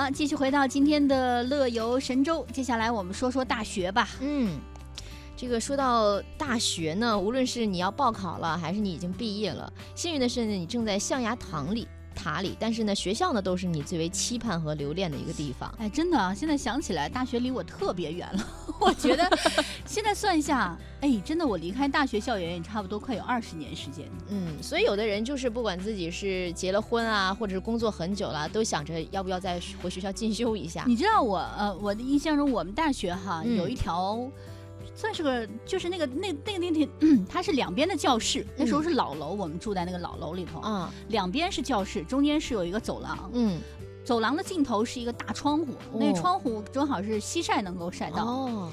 [0.00, 4.08] 好，继续回到今天的乐游神州，接下来我们说说大学吧。
[4.22, 4.58] 嗯，
[5.36, 11.86] 这个说到大学呢，无论是你要报考了，还是你已经毕业了，幸运的是呢，你正在象牙塔里。
[12.14, 15.72] 塔里，但是呢，学校呢都是你最为期盼和留恋的一个地方。
[15.78, 18.46] 哎，真的啊，现在想起来，大学离我特别远了。
[18.80, 19.30] 我觉得
[19.86, 24.06] 现在算一下，哎，真的，我离开大学校园也差不多快有二十年时间。
[24.28, 30.84] 嗯，所以有的人就是不管自己是结了婚啊，或者是工作很久了，都想着要不要再回学校进修一下。
[30.86, 34.30] 你知道我呃，我的印象中，我们大学哈有一条。
[35.00, 36.88] 算是个，就是那个那那个那天，
[37.26, 38.46] 它是两边的教室。
[38.54, 40.92] 那时候是老楼，我们住在那个老楼里头啊。
[41.08, 43.30] 两边是教室，中间是有一个走廊。
[43.32, 43.58] 嗯，
[44.04, 48.26] 走廊的尽头是一个大窗户，那窗户正好是西晒能够晒到。
[48.26, 48.72] 哦，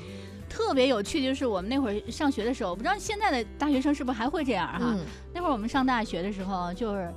[0.49, 4.97] 特别有趣，就是我们那会儿上学的时候，不知道现在的大学生是不是还会这样哈？
[5.33, 7.09] 那会儿我们上大学的时候，就是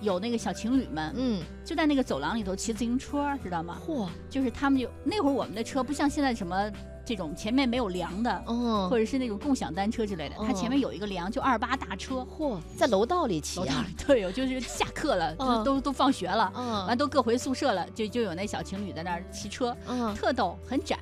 [0.00, 3.76] 有那个小情侣们，嗯，就在那个走廊里头骑自行车，知道吗？
[3.84, 6.70] 嚯，就是他们就那会儿我们的车不像现在什么。
[7.04, 20.98] 这种前面没有梁的，嗯，或者是那种共享单车之类的，它前面有一个梁，就二八大车，嚯，在楼道里骑啊， 对，就是下课了，都都放学了，嗯，完都各回宿舍了，就就有那小情侣在那儿骑车，嗯，特逗，很窄，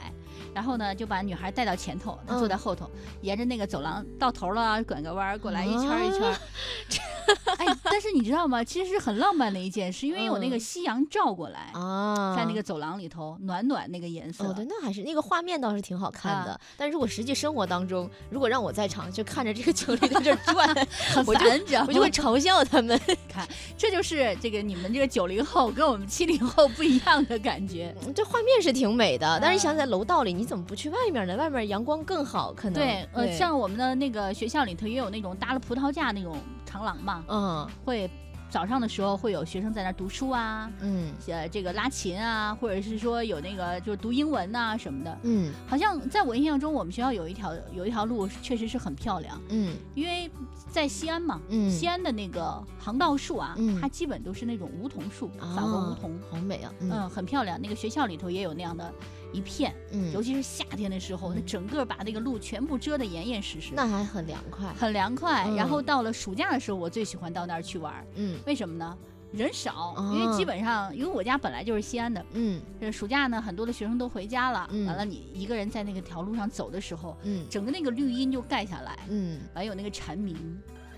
[0.55, 2.91] 然后呢就把女孩带到前头，他坐在后头，
[3.21, 6.35] 沿着那个走廊到头了，拐个弯过来一圈一圈。
[7.59, 8.63] 哎，但是你知道吗？
[8.65, 14.45] 其实是很浪漫的一件事，因为有那个夕阳照过来啊，在那个走廊里头，暖暖那个颜色。
[14.45, 16.59] 哦，对，那还是那个画面倒是挺好看的。
[16.77, 20.69] 但是如果实际生活当中，如果让我在场，就看着这个情侣在这转，
[21.15, 22.99] 很烦，我就会嘲笑他们。
[23.47, 27.95] 看，这就是这个你们这个九零后跟我们七零后不一样的感觉。
[28.15, 31.37] 这画面是挺美的，但是想在楼道里，你怎么不去外面呢？
[31.37, 32.75] 外面阳光更好，可能。
[32.75, 37.25] 对，呃，像我们的那个学校里头也有那种搭了葡萄架那种长廊嘛。
[37.29, 38.11] 嗯，会
[38.51, 50.29] 早上的时候会有学生在那读书啊，嗯，呃，这个拉琴啊，或者是说有那个就是读英文呐什么的，嗯，好像在我印象中，我们学校有一条有一条路确实是很漂亮，嗯，因为
[50.69, 57.61] 在西安嘛，嗯，西安的那个航道树啊，它基本都是那种梧桐树，法国梧桐，好美啊，嗯，很漂亮。
[57.63, 58.93] 那个学校里头也有那样的。
[59.33, 65.49] 一片，嗯，尤其是夏天的时候，那整个把那个路全部遮得严严实实，那还很凉快，很凉快。
[65.57, 68.97] 然后到了暑假的时候，我最喜欢到那儿去玩，嗯，为什么呢？
[69.33, 80.37] 人少，因为基本上，因为我家本来就是西安的，嗯，这暑假呢，很多的学生都回家了，完了你一个人在那个条路上走的时候，嗯，整个那个绿荫就盖下来，嗯，完有那个蝉鸣，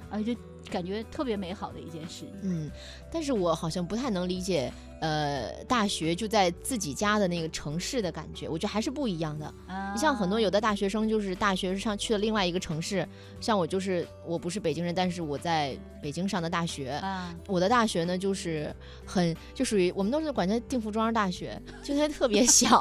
[0.09, 0.41] 而且就
[0.71, 2.71] 感觉特别美好的一件事，嗯，
[3.13, 4.73] 但是我好像不太能理解。
[5.03, 9.53] 呃，大学就在自己家的那个城市的感觉，我觉得还是不一样的。
[9.93, 13.07] 你像很多有的大学生，就是大学上去了另外一个城市，
[13.41, 17.03] 像我就是我不是北京人，但是我在北京上的大学。
[17.49, 18.73] 我的大学呢，就是
[19.05, 22.81] 很就属于我们都是管它定福庄大学， 就它特别小，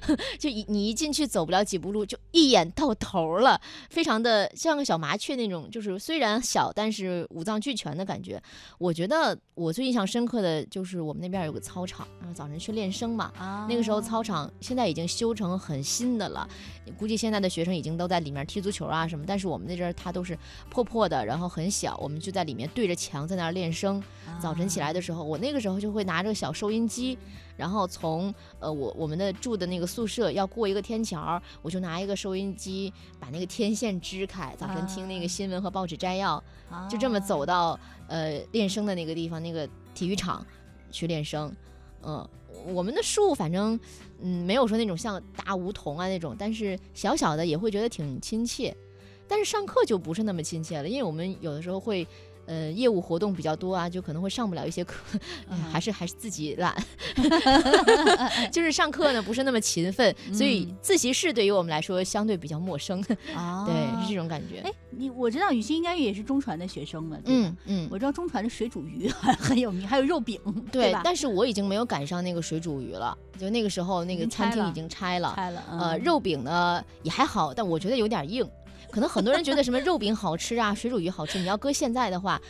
[0.40, 8.42] 就一你一进去走不了几步路，就一眼到头了，非常的像个小麻雀那种，就是虽然小，但是五脏俱全的感觉。
[8.78, 11.57] 我觉得我最印象深刻的就是我们那边有个。
[11.60, 13.32] 操场，然后早晨去练声嘛。
[13.38, 16.48] 啊，那个时候操场现在已经修成很新的了，
[16.98, 19.24] 估计现在的学生已经都在里面踢足球啊什么。
[19.26, 20.38] 但是我们那阵儿它都是
[20.70, 24.02] 破破的，然后很小，我们就在里面对着墙在那儿练声。
[24.40, 27.18] 早晨起来的时候，我那个时候就会拿着小收音机，
[27.56, 36.42] 然后从呃我我们的住的那个宿舍要过一个天桥，我就拿一个收音机把那个天线支开，早晨听那个新闻和报纸摘要，
[36.88, 40.44] 就这么走到呃练声的那个地方，那个体育场。
[40.90, 41.54] 去练声，
[42.02, 42.28] 嗯，
[42.66, 43.78] 我们的树反正，
[44.20, 48.76] 嗯，没有说那种像大梧桐啊那种，但是小小的也会觉得挺亲切，
[49.26, 52.06] 但是上课就不是那么亲切了，因为我们有的时候会。
[52.48, 54.96] 呃，业务活动比较多啊，就可能会上不了一些课，
[55.70, 56.74] 还是还是自己懒，
[58.50, 64.60] 就是上课呢不是那么勤奋，所以自习室对于我们来说相对比较陌生， 对，是这种感觉。
[64.64, 69.08] 哎，你我知道雨欣应该也是中传的学生了，嗯嗯，我知道中传的水煮鱼
[69.38, 70.40] 很有名，还有肉饼，
[70.72, 75.62] 对但是我已经没有赶上那个水煮鱼了，就那个时候那个餐厅已经拆了，拆了。
[75.70, 78.48] 呃，肉饼呢也还好，但我觉得有点硬。
[78.90, 81.38] 可能很多人觉得什么肉饼好吃啊，水煮鱼好吃。
[81.38, 82.40] 你要搁现在的话，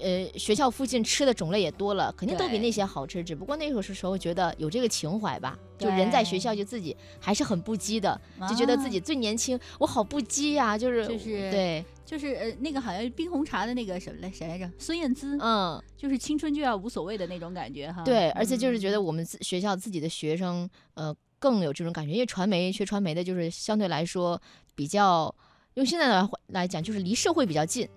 [0.00, 3.22] 呃，学校附近吃的种类也多了，肯定都比那些好吃。
[3.22, 8.18] 只不过那个时候觉得有这个情怀吧，就人在学校就自己还是很不羁的，
[8.48, 14.70] 就觉得自己最年轻，我好不羁呀，就是就是对，就是呃那个好像冰红茶的那个什么来谁来着？
[14.78, 18.02] 孙燕姿，嗯，就是青春就要无所谓的那种感觉哈。
[18.02, 24.40] 对，而且就是觉得我们自学校自己的学生，呃，更有这种感觉，因为传媒学传媒的，就是相对来说
[24.74, 25.34] 比较。
[25.74, 27.88] 用现在的来讲，就是离社会比较近，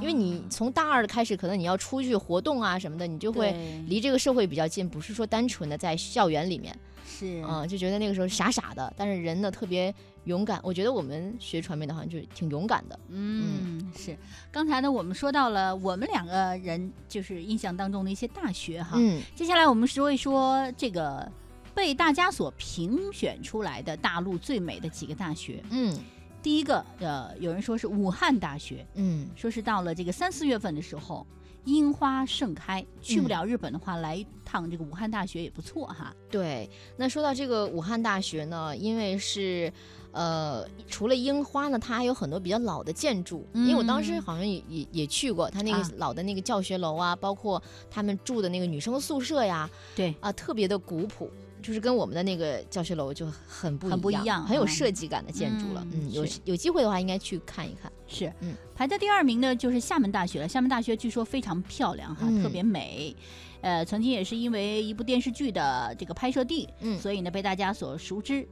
[0.00, 3.52] 因为你从大二开始，可能你要出去活动啊什么的，你就会
[3.86, 6.76] 离这个社会比较近，不是说单纯的在校园里面。
[7.04, 9.92] 是啊，就觉得那个时候傻傻的，但是人呢特别
[10.24, 10.60] 勇敢。
[10.62, 12.98] 我觉得我们学传媒的好像就挺勇敢的。
[13.08, 14.16] 嗯，是。
[14.50, 18.92] 刚才呢，我们说到了我们两个人就是印象当中的一些大学哈。
[18.94, 19.20] 嗯。
[19.34, 21.30] 接下来我们说一说这个
[21.74, 25.62] 被大家所评选出来的大陆最美的几个大学。
[25.70, 25.98] 嗯。
[26.42, 28.86] 第一个，呃，有人说是武汉大学。
[28.94, 29.28] 嗯。
[29.36, 31.26] 说是到了这个三四月份的时候。
[31.66, 36.10] 樱花盛开，去不了日本的话，来一趟这个武汉大学也不错哈。
[36.30, 39.70] 对，那说到这个武汉大学呢，因为是，
[40.10, 43.46] 呃，除了樱花呢，它还有很多比较老的建筑。
[43.52, 51.30] 因为我当时好像也也也去过，它那个老的那个教学楼啊，包括他们住的那个女生宿舍呀，对啊，特别的古朴。
[51.62, 55.86] 就是跟我们的那个教学楼就很不很不一样，很有设计感的建筑了。
[55.92, 57.90] 嗯，有有机会的话应该去看一看。
[58.06, 60.48] 是，嗯，排在第二名的就是厦门大学了。
[60.48, 63.14] 厦门大学据说非常漂亮哈，特别美。
[63.60, 68.46] 呃，曾经也是因为一部电视剧的这个拍摄地，嗯，所以呢被大家所熟知。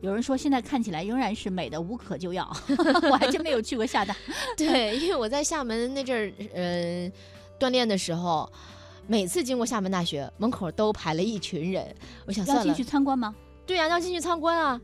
[0.00, 2.50] 有人说现在看起来仍然是美的无可救药。
[3.10, 4.16] 我还真没有去过厦大。
[4.56, 7.12] 对，因为我在厦门那阵儿，嗯，
[7.58, 8.50] 锻炼的时候。
[9.06, 11.94] 每次经过厦门大学门口都排了一群人，
[12.26, 13.34] 我想要进去参观吗？
[13.66, 14.80] 对呀，要进去参观啊。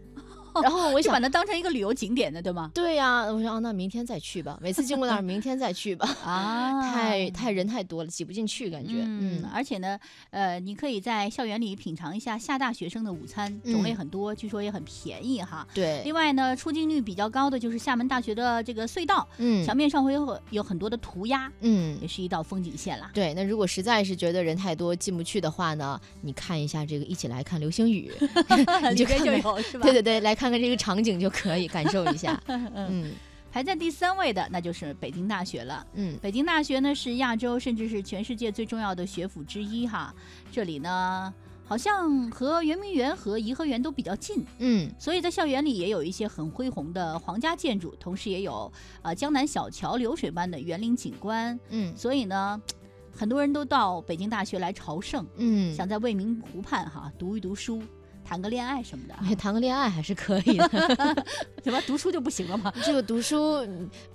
[0.62, 2.70] 然后我就把它当成一个旅游景点的，对吗？
[2.74, 4.58] 对呀，我说哦那明天再去吧。
[4.60, 6.08] 每次经过那儿， 明天再去吧。
[6.24, 8.94] 啊，太太人太多了，挤不进去，感觉。
[8.98, 9.98] 嗯，而且呢，
[10.30, 15.66] 呃，你可以在校园里品尝一下厦大学生的午餐，种类很多，据说也很便宜哈。
[15.72, 16.02] 对。
[16.04, 23.10] 另外呢，出镜率比较高的就是厦门大学的这个隧道，嗯，墙面上会有有很多的涂鸦，嗯，也是一道风景线啦。
[23.14, 28.10] 对，那如果实在是觉得人太多进不去的话呢，你看一下这个，一起来看流星雨，
[28.90, 29.84] 你就就有是吧？
[29.84, 30.34] 对对对，来。
[30.40, 32.40] 看看这个场景就可以感受一下。
[32.48, 33.12] 嗯，
[33.52, 35.86] 排在第三位的那就是北京大学了。
[35.92, 40.14] 嗯，北京大学呢是亚洲甚至是全世界最重要的学府之一哈。
[40.50, 44.42] 这里呢好像和圆明园和颐和园都比较近。
[44.60, 48.72] 嗯，所以在校园里也有一些很恢宏的皇家建筑，同时也有
[49.02, 51.60] 呃江南小桥流水般的园林景观。
[51.68, 52.58] 嗯，所以呢，
[53.14, 55.26] 很多人都到北京大学来朝圣。
[55.36, 57.82] 嗯，想在未名湖畔哈读一读书。
[58.30, 61.26] 谈个恋爱什么的，谈个恋爱还是可以的，
[61.64, 62.72] 怎么读书就不行了吗？
[62.84, 63.66] 这个读书。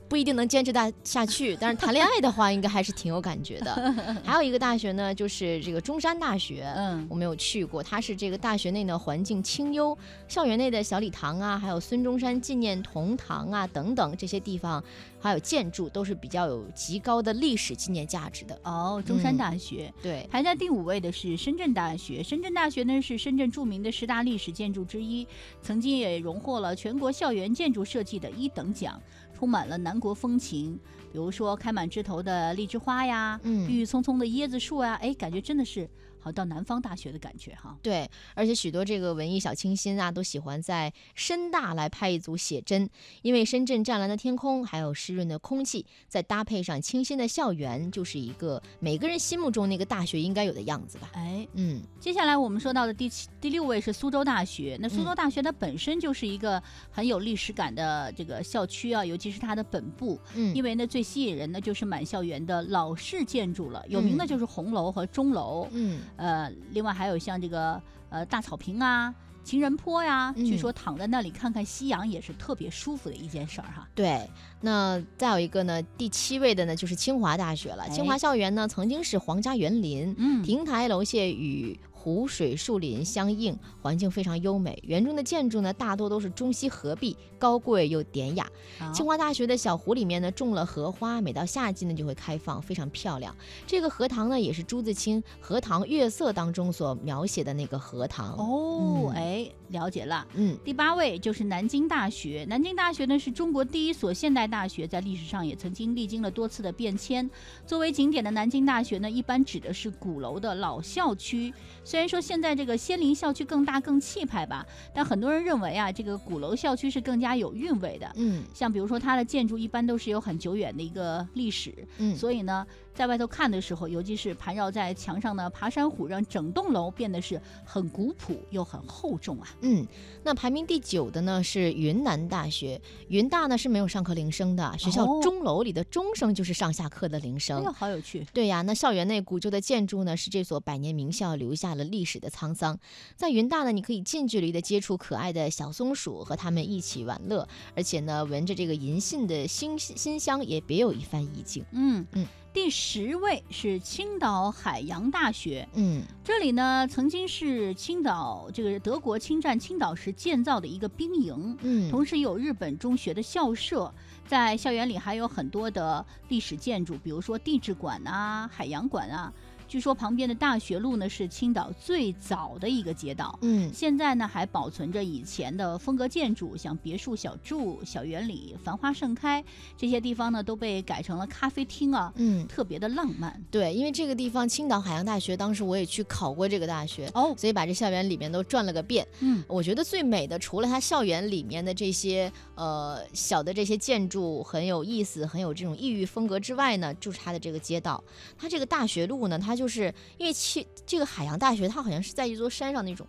[0.08, 3.94] 不一定能坚持大下去， 但是谈恋爱的话，应该还是挺有感觉的。
[4.24, 7.82] 还有一个大学呢，就是这个中山大学，嗯，我没有去过。
[7.82, 9.98] 它是这个大学内呢环境清幽，
[10.28, 14.84] 校园内的小礼堂啊，还有孙中山纪念铜堂啊等等这些地方，
[15.20, 18.60] 还有建筑都是比较有极高的历史纪念价值的。
[18.64, 22.22] 哦，中山大学，对，排在第五位的是深圳大学。
[22.22, 25.28] 深圳大学呢是深圳著名的十大历史建筑之一，
[25.62, 29.02] 曾经也荣获了全国校园建筑设计的一等奖。
[29.38, 30.80] 充满了南国风情，
[31.12, 35.88] 比如说开满枝头的荔枝花呀，郁郁葱葱的椰子树啊，哎，感觉真的是。
[36.26, 42.90] 好到南方大学的感觉哈，对，而且许多这个文艺小清新啊，都喜欢在深大来拍一组写真，
[43.22, 51.12] 因为深圳湛蓝的天空，还有湿润的空气，再搭配上清新的校园，就是一个每个人心目中那个大学应该有的样子吧。
[51.14, 54.80] 哎，嗯，接下来我们说到的第七、第六位是苏州大学。
[54.82, 66.02] 那苏州大学它本身就是一个很有历史感的这个校区啊，尤其是它的本部，嗯，因为呢最吸引人的就是满校园的老式建筑了，有名的就是红楼和钟楼，嗯。
[66.16, 73.88] 呃，另外还有像这个呃大草坪啊、情人坡呀，据说躺在那里看看夕阳也是特别舒服的一件事儿哈。
[73.94, 74.30] 对，
[74.62, 77.88] 那再有一个呢，第七位的呢就是清华大学了。
[77.90, 81.80] 清华校园呢曾经是皇家园林，嗯，亭台楼榭与。
[82.06, 84.80] 湖水树林相映，环境非常优美。
[84.86, 88.48] 园中的建筑呢，大多都是中西合璧，高贵又典雅。
[88.94, 93.36] 清华大学的小湖里面呢，种了荷花，每到夏季呢就会开放，非常漂亮。
[93.66, 98.36] 这个荷塘呢，也是朱自清《荷塘月色》当中所描写的那个荷塘。
[98.36, 100.26] 哦，哎，了解了。
[100.36, 102.46] 嗯，第八位就是南京大学。
[102.48, 107.30] 南京大学呢，是中国第一所现代大学，在历史上也曾经历经了多次的变迁。
[107.66, 111.54] 作为景点的南京大学呢，一般指的是鼓楼的老校区。
[111.84, 118.12] 虽然说现在这个仙林校区更大更气派吧，但很多人认为啊，这个鼓楼校区是更加有韵味的。
[118.16, 129.48] 嗯，像比如说它的建筑一般都是有很久远的一个历史，嗯，所以呢，在外头看的时候，尤其是盘绕在墙上的爬山虎，让整栋楼变得是很古朴又很厚重啊。
[129.62, 129.86] 嗯，
[130.24, 137.66] 那排名第九的呢是云南大学，云大呢是没有上课铃声的，学校钟楼里的钟声就是上下课的铃声。
[137.74, 138.26] 好有趣。
[138.34, 142.80] 对呀，那校园内古旧的建筑呢，是这所百年名校留下了历史的沧桑。
[143.18, 151.66] 在云大呢，你可以近距离的接触可爱的小松鼠，和它们一起玩乐，而且呢，闻着这个银杏的馨馨香，也别有一番意境。
[151.72, 152.26] 嗯嗯。
[152.56, 163.94] 第十位是青岛海洋大学，嗯，这里呢曾经是青岛这个德国侵占青岛时建造的一个兵营，嗯，同时有日本中学的校舍，
[164.26, 169.34] 在校园里还有很多的历史建筑，比如说地质馆啊、海洋馆啊。
[169.68, 179.44] 据说旁边的大学路呢是青岛最早的一个街道，嗯，现在呢还保存着以前的风格建筑，像别墅小筑、小园里、繁花盛开
[179.76, 183.42] 这些地方呢都被改成了咖啡厅啊，嗯，特别的浪漫。
[183.50, 189.06] 对，因为这个地方青岛海洋大学，当时我也去考过这个大学哦，所以把这校园里面都转了个遍。
[189.22, 198.04] 嗯，我觉得最美的除了它校园里面的这些呃小的这些建筑很有意思，很有这种异域风格之外呢，就是它的这个街道，
[198.38, 199.55] 它这个大学路呢，它。
[199.56, 203.06] 就是因为去这个海洋大学，它好像是在一座山上那种，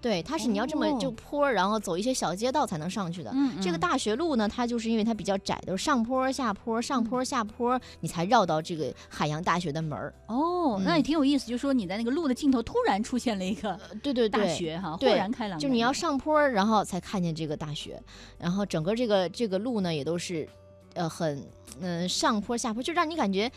[0.00, 3.34] 对，它是你要这么就坡，然后走一些小街道才能上去的。
[3.60, 10.14] 这个大学路呢，它就是因为它比较窄，都是上坡下坡，上坡下坡，你才绕到这个海洋大学的门儿。
[10.28, 15.58] 哦，那也挺有意思，就是说你在那个路的尽头突然出现了一个对对大学哈，豁然开朗。
[15.58, 18.00] 就你要上坡，然后才看见这个大学，
[18.38, 20.48] 然后整个这个这个路呢也都是，
[20.94, 21.42] 呃，很
[21.80, 23.50] 嗯上坡下坡，就让你感觉。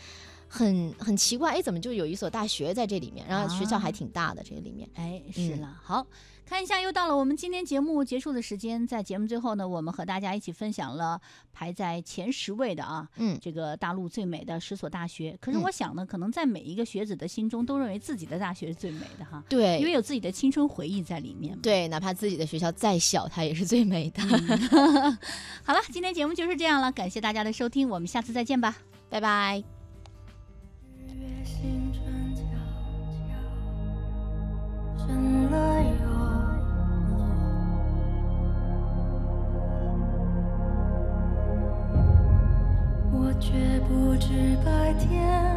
[0.54, 3.26] 很很奇怪，哎，怎么就有一所大学在这里面？
[3.26, 4.86] 然后学校还挺大的，这个里面。
[4.94, 6.06] 哎，是了，好
[6.44, 8.86] 看一下，又到了我们今天节目结束的时间。
[8.86, 11.18] 在节目最后呢，我们和大家一起分享了
[11.54, 15.34] 排在前十位的啊，嗯，这个大陆最美的十所大学。
[15.40, 19.42] 可是我想呢，可能在每一个学子的心中，都认为自己的大学是最美的哈。
[19.48, 21.58] 对，因为有自己的青春回忆在里面。
[21.62, 24.22] 对，哪怕自己的学校再小，它也是最美的。
[25.64, 28.76] 好了，今天节目就是这样了，感谢大家的收听，我们下次再见吧，
[29.08, 29.71] 拜拜。
[43.92, 45.51] 不知白天